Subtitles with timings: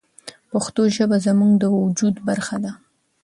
[0.51, 2.71] پښتو ژبه زموږ د وجود برخه ده.